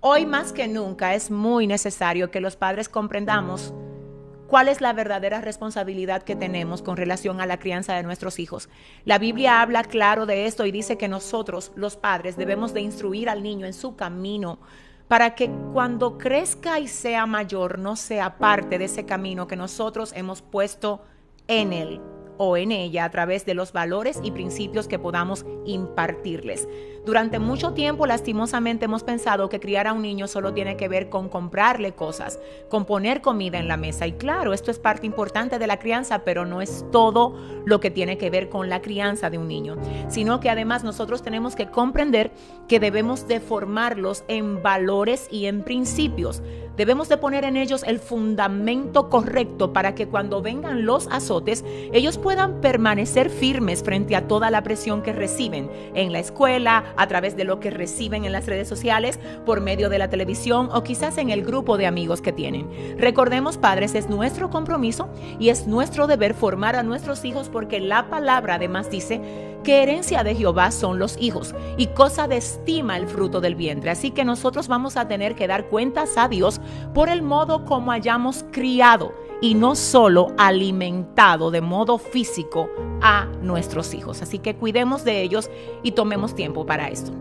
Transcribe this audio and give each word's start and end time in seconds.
Hoy 0.00 0.26
más 0.26 0.52
que 0.52 0.68
nunca 0.68 1.16
es 1.16 1.28
muy 1.28 1.66
necesario 1.66 2.30
que 2.30 2.40
los 2.40 2.54
padres 2.54 2.88
comprendamos 2.88 3.74
cuál 4.46 4.68
es 4.68 4.80
la 4.80 4.92
verdadera 4.92 5.40
responsabilidad 5.40 6.22
que 6.22 6.36
tenemos 6.36 6.82
con 6.82 6.96
relación 6.96 7.40
a 7.40 7.46
la 7.46 7.58
crianza 7.58 7.94
de 7.96 8.04
nuestros 8.04 8.38
hijos. 8.38 8.68
La 9.04 9.18
Biblia 9.18 9.60
habla 9.60 9.82
claro 9.82 10.24
de 10.24 10.46
esto 10.46 10.64
y 10.66 10.70
dice 10.70 10.96
que 10.98 11.08
nosotros, 11.08 11.72
los 11.74 11.96
padres, 11.96 12.36
debemos 12.36 12.72
de 12.74 12.80
instruir 12.80 13.28
al 13.28 13.42
niño 13.42 13.66
en 13.66 13.74
su 13.74 13.96
camino 13.96 14.60
para 15.08 15.34
que 15.34 15.50
cuando 15.72 16.16
crezca 16.16 16.78
y 16.78 16.86
sea 16.86 17.26
mayor 17.26 17.80
no 17.80 17.96
sea 17.96 18.38
parte 18.38 18.78
de 18.78 18.84
ese 18.84 19.04
camino 19.04 19.48
que 19.48 19.56
nosotros 19.56 20.12
hemos 20.14 20.42
puesto 20.42 21.02
en 21.48 21.72
él 21.72 22.00
o 22.38 22.56
en 22.56 22.72
ella 22.72 23.04
a 23.04 23.10
través 23.10 23.44
de 23.44 23.54
los 23.54 23.72
valores 23.72 24.20
y 24.22 24.30
principios 24.30 24.88
que 24.88 24.98
podamos 24.98 25.44
impartirles. 25.66 26.66
Durante 27.08 27.38
mucho 27.38 27.72
tiempo, 27.72 28.06
lastimosamente, 28.06 28.84
hemos 28.84 29.02
pensado 29.02 29.48
que 29.48 29.60
criar 29.60 29.86
a 29.86 29.94
un 29.94 30.02
niño 30.02 30.28
solo 30.28 30.52
tiene 30.52 30.76
que 30.76 30.88
ver 30.88 31.08
con 31.08 31.30
comprarle 31.30 31.92
cosas, 31.92 32.38
con 32.68 32.84
poner 32.84 33.22
comida 33.22 33.58
en 33.58 33.66
la 33.66 33.78
mesa. 33.78 34.06
Y 34.06 34.12
claro, 34.12 34.52
esto 34.52 34.70
es 34.70 34.78
parte 34.78 35.06
importante 35.06 35.58
de 35.58 35.66
la 35.66 35.78
crianza, 35.78 36.18
pero 36.24 36.44
no 36.44 36.60
es 36.60 36.84
todo 36.92 37.34
lo 37.64 37.80
que 37.80 37.90
tiene 37.90 38.18
que 38.18 38.28
ver 38.28 38.50
con 38.50 38.68
la 38.68 38.82
crianza 38.82 39.30
de 39.30 39.38
un 39.38 39.48
niño, 39.48 39.76
sino 40.08 40.38
que 40.40 40.50
además 40.50 40.84
nosotros 40.84 41.22
tenemos 41.22 41.56
que 41.56 41.70
comprender 41.70 42.30
que 42.68 42.78
debemos 42.78 43.26
de 43.26 43.40
formarlos 43.40 44.24
en 44.28 44.62
valores 44.62 45.28
y 45.30 45.46
en 45.46 45.62
principios. 45.62 46.42
Debemos 46.76 47.08
de 47.08 47.16
poner 47.16 47.44
en 47.44 47.56
ellos 47.56 47.82
el 47.84 47.98
fundamento 47.98 49.08
correcto 49.08 49.72
para 49.72 49.96
que 49.96 50.06
cuando 50.06 50.42
vengan 50.42 50.84
los 50.84 51.08
azotes, 51.08 51.64
ellos 51.92 52.18
puedan 52.18 52.27
permanecer 52.60 53.30
firmes 53.30 53.82
frente 53.82 54.14
a 54.14 54.28
toda 54.28 54.50
la 54.50 54.62
presión 54.62 55.02
que 55.02 55.12
reciben 55.12 55.70
en 55.94 56.12
la 56.12 56.18
escuela, 56.18 56.84
a 56.96 57.06
través 57.06 57.36
de 57.36 57.44
lo 57.44 57.60
que 57.60 57.70
reciben 57.70 58.24
en 58.24 58.32
las 58.32 58.46
redes 58.46 58.68
sociales, 58.68 59.18
por 59.46 59.60
medio 59.60 59.88
de 59.88 59.98
la 59.98 60.10
televisión 60.10 60.68
o 60.72 60.82
quizás 60.82 61.18
en 61.18 61.30
el 61.30 61.42
grupo 61.42 61.78
de 61.78 61.86
amigos 61.86 62.20
que 62.20 62.32
tienen. 62.32 62.68
Recordemos, 62.98 63.56
padres, 63.56 63.94
es 63.94 64.08
nuestro 64.08 64.50
compromiso 64.50 65.08
y 65.38 65.48
es 65.48 65.66
nuestro 65.66 66.06
deber 66.06 66.34
formar 66.34 66.76
a 66.76 66.82
nuestros 66.82 67.24
hijos 67.24 67.48
porque 67.48 67.80
la 67.80 68.10
palabra 68.10 68.54
además 68.54 68.90
dice 68.90 69.20
que 69.64 69.82
herencia 69.82 70.22
de 70.22 70.34
Jehová 70.34 70.70
son 70.70 70.98
los 70.98 71.16
hijos 71.18 71.54
y 71.76 71.88
cosa 71.88 72.28
de 72.28 72.36
estima 72.36 72.96
el 72.96 73.06
fruto 73.06 73.40
del 73.40 73.54
vientre. 73.54 73.90
Así 73.90 74.10
que 74.10 74.24
nosotros 74.24 74.68
vamos 74.68 74.96
a 74.96 75.08
tener 75.08 75.34
que 75.34 75.46
dar 75.46 75.68
cuentas 75.68 76.16
a 76.16 76.28
Dios 76.28 76.60
por 76.94 77.08
el 77.08 77.22
modo 77.22 77.64
como 77.64 77.92
hayamos 77.92 78.44
criado 78.52 79.12
y 79.40 79.54
no 79.54 79.74
solo 79.74 80.32
alimentado 80.36 81.50
de 81.50 81.60
modo 81.60 81.98
físico 81.98 82.68
a 83.00 83.26
nuestros 83.42 83.94
hijos. 83.94 84.22
Así 84.22 84.38
que 84.38 84.56
cuidemos 84.56 85.04
de 85.04 85.22
ellos 85.22 85.50
y 85.82 85.92
tomemos 85.92 86.34
tiempo 86.34 86.66
para 86.66 86.88
esto. 86.88 87.12